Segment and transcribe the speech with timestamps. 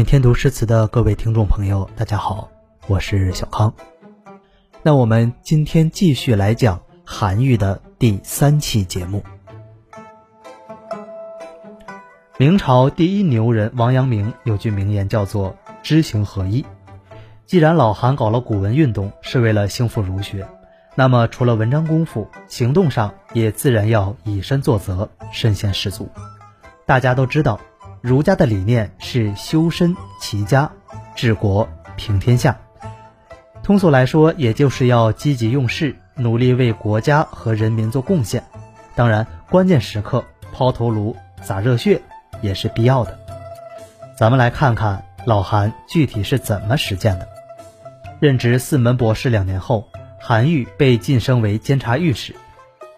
[0.00, 2.48] 每天读诗词的各位听众朋友，大家好，
[2.86, 3.74] 我是小康。
[4.82, 9.22] 那我们今天继续来讲韩愈的第三期节目。
[12.38, 15.54] 明朝第一牛人王阳明有句名言叫做
[15.84, 16.64] “知行合一”。
[17.44, 20.48] 既然老韩搞了古文运动是为了兴复儒学，
[20.94, 26.08] 那么除了文章功夫，行动上也自然要以身作则，身先士卒。
[26.86, 27.60] 大家都知道。
[28.00, 30.70] 儒家的理念是修身齐家
[31.14, 32.58] 治国平天下，
[33.62, 38.42] 通俗来说，也就是要积极用事，努力为国家和人民做贡献。
[38.94, 42.00] 当然，关键时刻抛头颅洒热血
[42.40, 43.18] 也是必要的。
[44.16, 47.28] 咱们来看看老韩具体是怎么实践的。
[48.18, 52.34] 任职四门博士两年后，韩愈被晋升为监察御史，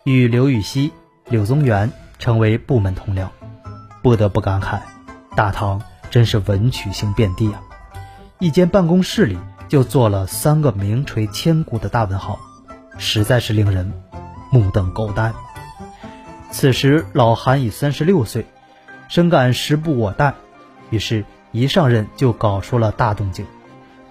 [0.05, 0.93] 与刘禹锡、
[1.29, 3.27] 柳宗元成为部门同僚。
[4.01, 4.81] 不得不感慨。
[5.35, 5.81] 大唐
[6.11, 7.63] 真是文曲星遍地啊！
[8.39, 12.39] 一间办公室里就坐了三个名垂千古的大文豪，
[12.99, 13.91] 实在是令人
[14.51, 15.33] 目瞪口呆。
[16.51, 18.45] 此时老韩已三十六岁，
[19.09, 20.35] 深感时不我待，
[20.91, 23.47] 于是一上任就搞出了大动静，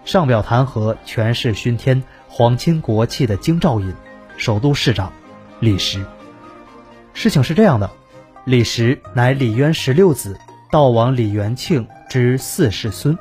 [0.05, 3.93] 上表弹劾权势熏天、皇亲国戚的京兆尹、
[4.37, 5.13] 首都市长
[5.59, 6.03] 李时。
[7.13, 7.91] 事情是这样的，
[8.43, 10.39] 李时乃李渊十六子。
[10.71, 13.17] 道王李元庆之四世孙，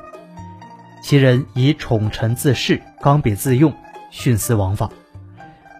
[1.03, 3.73] 其人以宠臣自恃，刚愎自用，
[4.09, 4.89] 徇私枉法。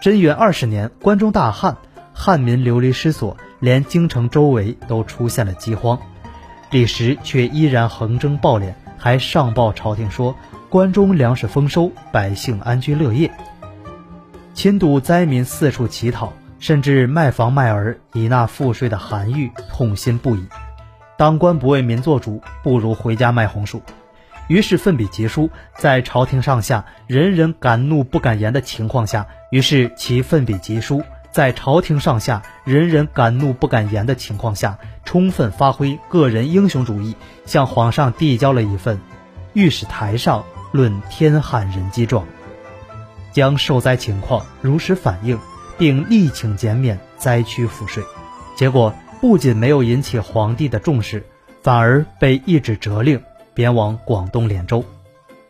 [0.01, 1.77] 贞元二十年，关中大旱，
[2.11, 5.97] 汉民流离失所，连京城周围都出现了饥荒。
[6.71, 10.35] 李时却依然横征暴敛，还上报朝廷说
[10.69, 13.31] 关中粮食丰收，百姓安居乐业。
[14.53, 20.45] 亲睹灾民四处乞讨，甚至卖房卖儿以纳赋税的韩愈痛心不已。
[21.21, 23.83] 当官不为民做主，不如回家卖红薯。
[24.47, 37.15] 于是奋笔疾书，在朝廷上下人人敢怒不敢言的情况下，于是其奋笔疾书，在朝廷上下人人敢怒不敢言的情况下，充分发挥个人英雄主义，
[37.45, 38.97] 向皇上递交了一份
[39.53, 42.25] 《御史台上论天旱人饥状》，
[43.31, 45.37] 将受灾情况如实反映，
[45.77, 48.03] 并力请减免灾区赋税。
[48.55, 48.91] 结果。
[49.21, 51.23] 不仅没有引起皇帝的重视，
[51.61, 53.21] 反而被一纸折令
[53.53, 54.83] 贬往广东连州。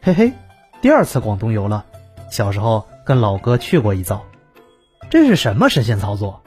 [0.02, 0.34] 嘿嘿，
[0.82, 1.86] 第二次广东游了，
[2.30, 4.26] 小时候跟老哥去过一遭。
[5.10, 6.44] 这是什么神仙操作？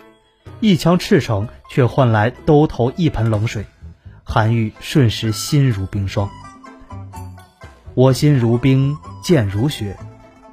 [0.60, 3.64] 一腔赤诚却换来兜头一盆冷水。
[4.22, 6.28] 韩愈瞬时心如冰霜。
[7.94, 9.96] 我心如冰，剑如雪，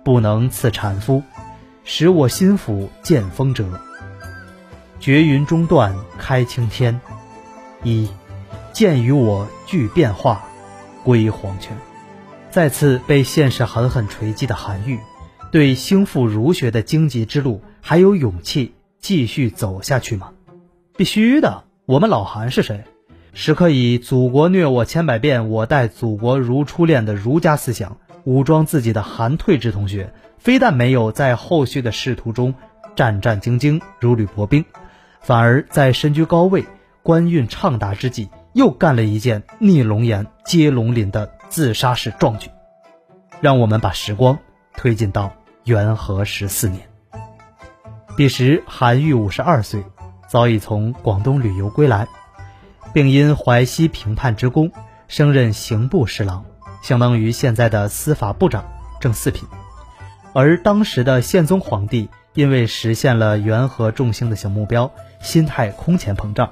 [0.06, 1.22] 不能刺禅夫，
[1.84, 3.82] 使我心腹见风折。
[5.02, 7.02] 绝云中断开青天，
[7.82, 8.08] 一
[8.72, 10.44] 剑与我俱变化，
[11.04, 11.76] 归黄泉。
[12.52, 15.00] 再次被现实狠狠锤击的韩愈，
[15.52, 20.34] 对兴复儒学的荆棘之路还有勇气继续走下去吗？
[20.96, 21.64] 必须的。
[21.88, 22.84] 我们老韩是谁？
[23.34, 32.54] 时刻以“祖国虐我千百遍，我待祖国如初恋”的儒家思想武装自己的韩退之同学，非但没有在后续的仕途中
[32.96, 34.64] 战战兢兢、如履薄冰。
[35.22, 36.66] 反而在身居高位、
[37.04, 42.50] 官运畅达之际，又干了一件逆龙颜接龙鳞的自杀式壮举。
[43.40, 44.38] 让我们把时光
[44.76, 45.32] 推进到
[45.64, 46.88] 元和十四年。
[48.16, 49.84] 彼时韩愈五十二岁，
[50.28, 52.08] 早已从广东旅游归来，
[52.94, 54.72] 并因淮西平叛之功，
[55.08, 56.46] 升任刑部侍郎，
[56.82, 58.66] 相当于现在的司法部长，
[59.00, 59.48] 正四品。
[60.34, 64.92] 而当时的宪宗皇帝因为实现了元和众星的小目标。
[65.22, 66.52] 心态空前膨胀，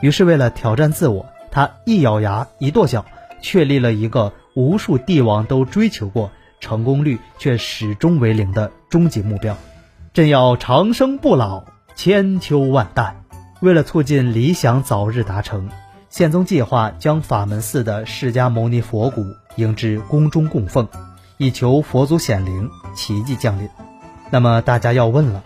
[0.00, 3.04] 于是为了挑战自我，他一咬牙一跺脚，
[3.40, 6.30] 确立了一个无数帝王都追求过、
[6.60, 9.56] 成功率却始终为零的终极目标：
[10.14, 13.16] 朕要长生不老，千秋万代。
[13.60, 15.68] 为了促进理想早日达成，
[16.10, 19.24] 宪宗计划将法门寺的释迦牟尼佛骨
[19.56, 20.86] 迎至宫中供奉，
[21.38, 23.68] 以求佛祖显灵，奇迹降临。
[24.30, 25.42] 那么大家要问了。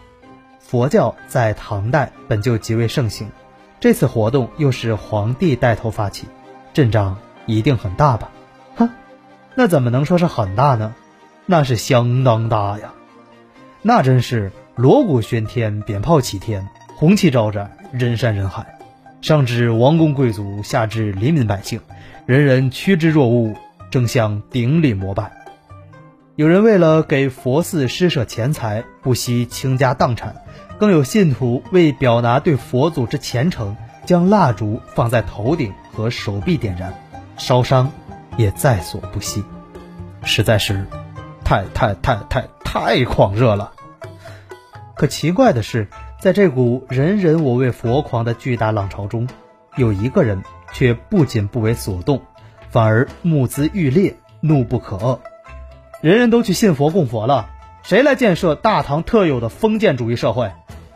[0.70, 3.28] 佛教在唐代本就极为盛行，
[3.80, 6.28] 这次活动又是皇帝带头发起，
[6.72, 8.30] 阵仗一定很大吧？
[8.76, 8.88] 哼，
[9.56, 10.94] 那怎么能说是很大呢？
[11.44, 12.94] 那是相当大呀！
[13.82, 18.78] 那真是锣鼓喧天，鞭炮齐天，红旗招展，人山人海，
[19.22, 21.80] 上至王公贵族，下至黎民百姓，
[22.26, 23.56] 人人趋之若鹜，
[23.90, 25.32] 争相顶礼膜拜。
[26.40, 30.32] 有人为了给佛寺施舍钱财，不惜倾家荡产；
[30.78, 33.76] 更有信徒为表达对佛祖之虔诚，
[34.06, 36.94] 将蜡烛放在头顶和手臂点燃，
[37.36, 37.92] 烧伤
[38.38, 39.44] 也在所不惜，
[40.22, 40.86] 实在是
[41.44, 43.72] 太太太太太狂热了。
[44.94, 45.88] 可奇怪的是，
[46.22, 49.28] 在这股人人我为佛狂的巨大浪潮中，
[49.76, 50.42] 有一个人
[50.72, 52.22] 却不仅不为所动，
[52.70, 55.18] 反而目眦欲裂，怒不可遏。
[56.00, 57.50] 人人都去信佛供佛了，
[57.82, 60.50] 谁来建设大唐特有的封建主义社会？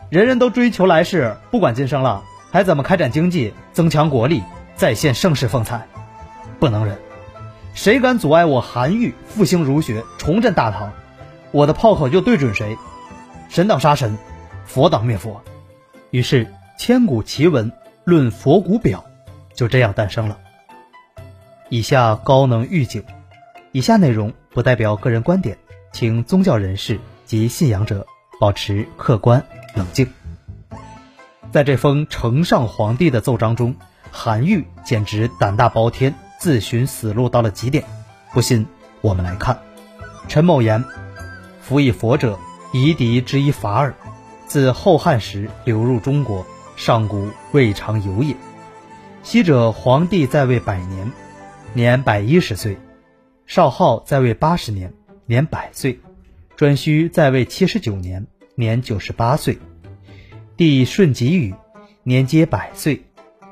[0.09, 4.41] 人人都追求来世，不管今生了，还怎么开展经济、增强国力、
[4.75, 5.87] 再现盛世风采？
[6.59, 6.97] 不能忍！
[7.75, 10.91] 谁敢阻碍我韩愈复兴儒学、重振大唐，
[11.51, 12.75] 我的炮口就对准谁！
[13.47, 14.17] 神挡杀神，
[14.65, 15.39] 佛挡灭佛。
[16.09, 17.71] 于是千古奇文
[18.05, 19.05] 论佛骨表
[19.53, 20.39] 就这样诞生了。
[21.69, 23.03] 以下高能预警：
[23.71, 25.57] 以下内容不代表个人观点，
[25.91, 28.07] 请宗教人士及信仰者
[28.39, 30.07] 保持客观冷静。
[31.51, 33.75] 在这封呈上皇帝的奏章中，
[34.11, 37.83] 韩愈简直胆大包天，自寻死路到了极点。
[38.33, 38.65] 不信，
[39.01, 39.59] 我们来看。
[40.29, 40.83] 陈某言：
[41.61, 42.39] 夫以佛者。
[42.73, 43.93] 夷狄之一法耳，
[44.47, 48.35] 自后汉时流入中国，上古未尝有也。
[49.23, 51.09] 昔者皇帝在位百年，
[51.73, 52.75] 年百一十岁；
[53.47, 54.91] 少昊在位八十年，
[55.27, 55.99] 年百岁；
[56.57, 58.25] 颛顼在位七十九年，
[58.55, 59.55] 年九十八岁；
[60.57, 61.53] 帝舜即禹，
[62.03, 63.05] 年皆百岁。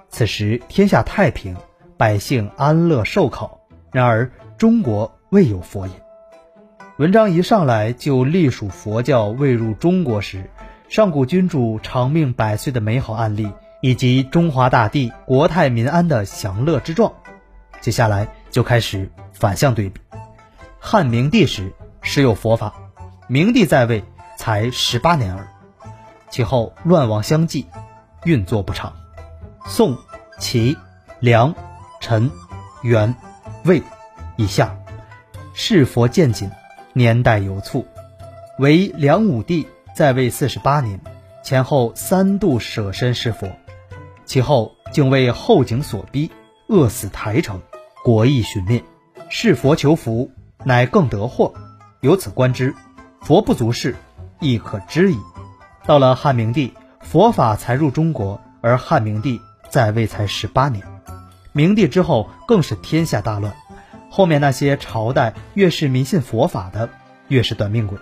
[0.09, 1.55] 此时天下太平，
[1.95, 3.59] 百姓安乐寿考。
[3.91, 5.93] 然而中国未有佛也。
[6.97, 10.49] 文章一上来就隶属佛教未入中国时，
[10.89, 13.47] 上古君主长命百岁的美好案例，
[13.81, 17.13] 以及中华大地国泰民安的享乐之状。
[17.81, 19.99] 接下来就开始反向对比：
[20.79, 21.73] 汉明帝时
[22.03, 22.71] 时有佛法，
[23.27, 24.03] 明帝在位
[24.37, 25.47] 才十八年耳，
[26.29, 27.65] 其后乱王相继，
[28.25, 28.93] 运作不畅。
[29.65, 29.97] 宋、
[30.39, 30.77] 齐、
[31.19, 31.55] 梁、
[31.99, 32.29] 陈、
[32.83, 33.15] 元、
[33.65, 33.81] 魏
[34.37, 34.77] 以下，
[35.55, 36.49] 世佛渐紧。
[36.95, 37.87] 年代有促，
[38.59, 41.01] 为梁武帝在位四十八年，
[41.41, 43.49] 前后三度舍身施佛，
[44.25, 46.29] 其后竟为后景所逼，
[46.67, 47.59] 饿死台城，
[48.03, 48.83] 国亦寻灭。
[49.29, 50.29] 是佛求福，
[50.65, 51.53] 乃更得祸。
[52.01, 52.75] 由此观之，
[53.21, 53.95] 佛不足事，
[54.41, 55.17] 亦可知矣。
[55.85, 59.39] 到了汉明帝，佛法才入中国，而汉明帝
[59.69, 60.85] 在位才十八年，
[61.53, 63.55] 明帝之后更是天下大乱。
[64.09, 66.89] 后面那些朝代越是迷信佛法的，
[67.29, 67.97] 越是短命鬼。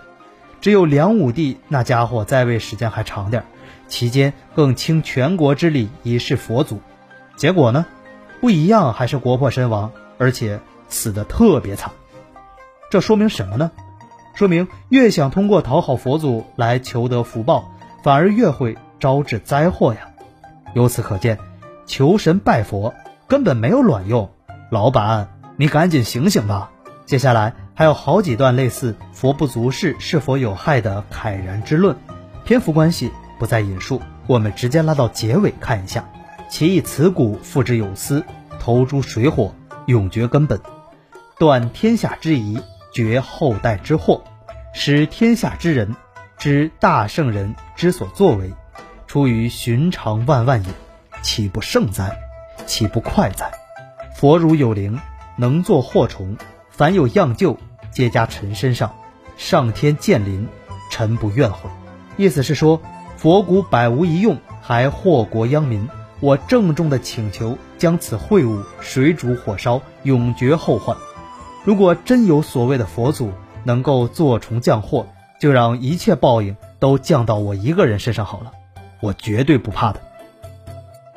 [0.60, 3.44] 只有梁武帝那家伙在位时间还长点
[3.88, 6.80] 期间更倾全国之力以示佛祖。
[7.36, 7.86] 结果呢，
[8.42, 10.58] 不一样，还是国破身亡，而且
[10.88, 11.92] 死的特别惨。
[12.90, 13.70] 这说明什么呢？
[14.34, 17.70] 说明越想通过讨好佛祖来求得福报，
[18.02, 20.08] 反而越会招致灾祸呀。
[20.74, 21.38] 由此可见，
[21.86, 22.92] 求神拜佛
[23.28, 24.28] 根本没有卵用，
[24.72, 25.28] 老板。
[25.56, 26.72] 你赶紧醒醒吧！
[27.06, 31.96] 接下来还有好几段类似“佛不足视是否有害”的慨然之论，
[32.44, 36.08] 篇幅关系不再引述，我们直接拉到结尾看一下。
[36.52, 38.22] 其以此古复之有司，
[38.60, 39.54] 投诸水火，
[39.86, 40.60] 永绝根本，
[41.38, 42.60] 断天下之疑，
[42.92, 44.22] 绝后代之祸，
[44.74, 45.96] 使天下之人
[46.36, 48.52] 知大圣人之所作为，
[49.06, 50.68] 出于寻常万万也，
[51.22, 52.14] 岂不胜哉？
[52.66, 53.50] 岂不快哉？
[54.14, 55.00] 佛如有灵。
[55.38, 56.36] 能作祸虫，
[56.68, 57.58] 凡有恙救，
[57.90, 58.94] 皆加臣身上。
[59.38, 60.46] 上天见临，
[60.90, 61.70] 臣不怨悔。
[62.18, 62.82] 意思是说，
[63.16, 65.88] 佛骨百无一用，还祸国殃民。
[66.22, 70.96] 我郑重的请求，将此秽物水煮火烧，永绝后患。
[71.64, 73.32] 如果真有所谓的佛祖
[73.64, 75.08] 能够坐虫降祸，
[75.40, 78.52] 就让一切报应都降到我一个人身上好了，
[79.00, 80.00] 我绝对不怕的。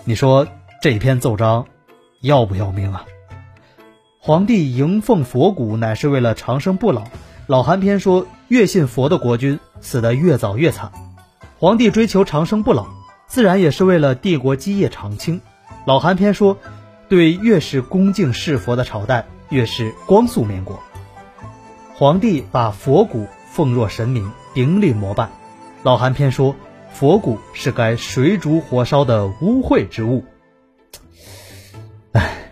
[0.06, 0.48] 你说
[0.82, 1.68] 这篇奏章
[2.22, 3.06] 要不要命啊？
[4.20, 7.04] 皇帝迎奉佛骨，乃是为了长生不老。
[7.46, 10.92] 老韩篇说，越信佛的国君死得越早越惨。
[11.60, 12.88] 皇帝追求长生不老，
[13.28, 15.42] 自然也是为了帝国基业长青。
[15.86, 16.58] 老韩篇说，
[17.10, 20.80] 对越是恭敬事佛的朝代，越是光速灭国。
[21.94, 25.30] 皇帝把佛骨奉若神明，顶礼膜拜。
[25.84, 26.56] 老韩篇说，
[26.92, 30.24] 佛骨是该水煮火烧的污秽之物。
[32.14, 32.52] 哎，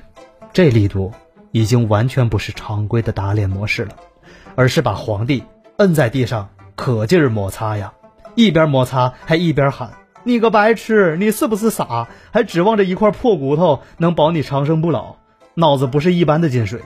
[0.53, 1.11] 这力度。
[1.55, 3.95] 已经完全不是常规的打脸模式了，
[4.55, 5.43] 而是把皇帝
[5.77, 7.93] 摁在地上，可劲儿摩擦呀！
[8.33, 9.91] 一边摩擦还一边喊
[10.23, 12.07] ：“你个白痴，你是不是傻？
[12.31, 15.15] 还指望着一块破骨头能保你长生不老？
[15.55, 16.81] 脑子不是一般的进水！”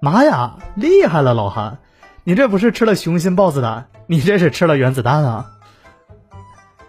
[0.00, 1.78] 妈呀，厉害了，老韩，
[2.24, 5.46] 你这不是吃了雄心豹子胆，你这是吃了原子弹啊！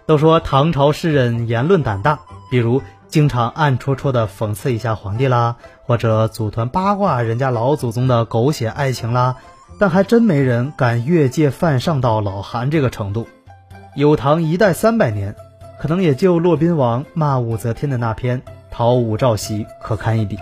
[0.06, 2.18] 都说唐朝诗人言论胆大，
[2.50, 2.82] 比如。
[3.08, 9.36] 经常暗戳戳的讽刺一下皇帝啦，或者组团八卦人家老祖宗的狗血爱情啦，
[9.78, 13.26] 但还真没人敢越界犯上到老韩这个程度。
[13.94, 15.36] 有唐一代三百年，
[15.78, 20.38] 可能也就骆宾王骂武则天的那篇《讨武曌檄》可堪一比。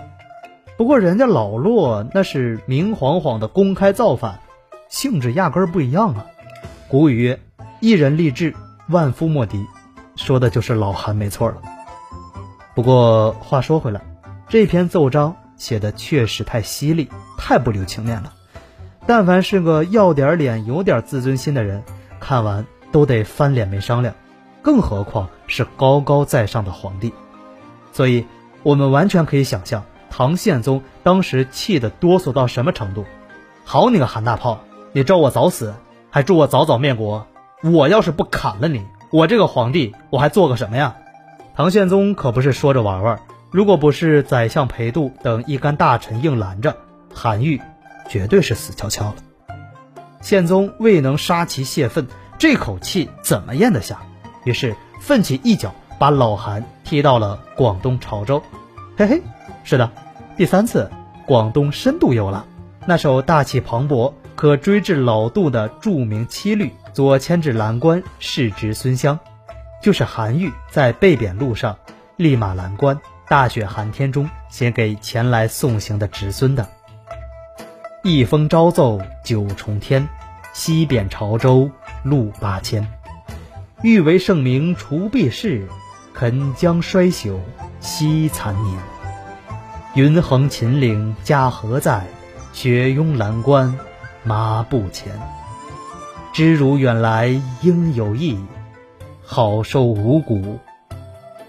[0.76, 4.38] 不过人家老骆那是明晃晃的公开造反，
[4.88, 6.26] 性质压根儿不一样啊。
[6.86, 7.40] 古语曰
[7.80, 8.54] ：“一人立志，
[8.88, 9.66] 万夫莫敌。”
[10.14, 11.56] 说的就是老韩没错了。
[12.76, 14.00] 不过话说回来，
[14.48, 18.32] 这篇奏章写的确实太犀利，太不留情面了。
[19.06, 21.82] 但凡是个要点脸、有点自尊心的人，
[22.20, 22.64] 看完。
[22.92, 24.14] 都得翻脸没商量，
[24.62, 27.12] 更何况是高高在上的皇帝。
[27.92, 28.26] 所以，
[28.62, 33.04] 我们完全可以想象唐宪宗当时气得哆嗦到什么程度。
[33.64, 34.60] 好你个韩大炮，
[34.92, 35.74] 你咒我早死，
[36.10, 37.26] 还祝我早早灭国。
[37.62, 40.96] 我要是不砍了你，我这个皇帝我还做个什么呀？
[41.54, 43.20] 唐宪宗可不是说着玩玩，
[43.50, 46.76] 如果不是宰相裴度等一干大臣硬拦着，
[47.14, 47.60] 韩愈
[48.08, 49.16] 绝对是死翘翘了。
[50.20, 52.06] 宪宗未能杀其泄愤。
[52.40, 54.00] 这口气怎么咽得下？
[54.44, 58.42] 于是奋起一脚把老韩踢到了广东潮州。
[58.96, 59.22] 嘿嘿，
[59.62, 59.90] 是的，
[60.38, 60.90] 第三次
[61.26, 62.46] 广东深度游了。
[62.86, 69.18] 那首大气磅礴、可追至老杜的著名七律“左迁至蓝关，世值孙香”，
[69.82, 71.76] 就是韩愈在被贬路上
[72.16, 76.66] 立马蓝关，大雪寒天中写给前来送行的侄孙的。
[78.02, 80.08] 一封朝奏九重天，
[80.54, 81.70] 西贬潮州。
[82.02, 82.86] 路八千，
[83.82, 85.66] 欲为圣明除弊事，
[86.14, 87.38] 肯将衰朽
[87.80, 88.78] 惜残年。
[89.94, 92.06] 云横秦岭家何在？
[92.52, 93.78] 雪拥蓝关
[94.24, 95.12] 马不前。
[96.32, 97.28] 知汝远来
[97.62, 98.38] 应有意，
[99.22, 100.58] 好收五谷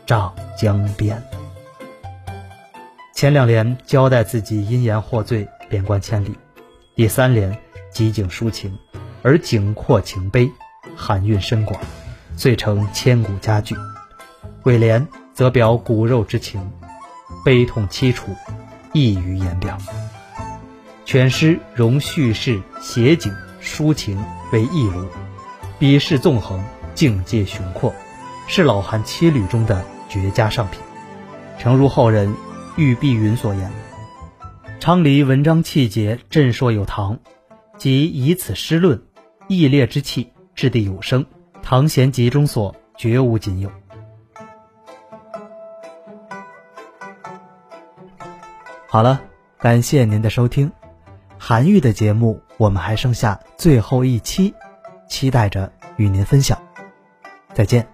[0.05, 1.22] 长江边。
[3.13, 6.31] 前两联交代自己因言获罪，贬官千里；
[6.96, 7.58] 第三联
[7.91, 8.77] 极景抒情。
[9.24, 10.51] 而景阔情悲，
[10.96, 11.80] 含蕴深广，
[12.36, 13.75] 遂成千古佳句。
[14.63, 16.72] 尾联则表骨肉之情，
[17.44, 18.36] 悲痛凄楚，
[18.94, 19.78] 溢于言表。
[21.06, 25.06] 全诗融叙事、写景、抒情为一炉，
[25.78, 26.63] 笔势纵横，
[26.96, 27.94] 境界雄阔，
[28.48, 30.80] 是老韩七律中的绝佳上品。
[31.60, 32.34] 诚如后人
[32.75, 33.72] 玉碧云所言
[34.80, 37.20] ：“昌黎文章气节，振硕有堂，
[37.78, 39.04] 即以此诗论。”
[39.51, 41.25] 意烈之气，掷地有声，
[41.62, 43.70] 唐贤集中所绝无仅有。
[48.88, 49.22] 好了，
[49.58, 50.72] 感谢您的收听，
[51.38, 54.53] 韩愈的节目我们还剩下最后一期，
[55.10, 56.58] 期待着与您分享。
[57.53, 57.86] 再见。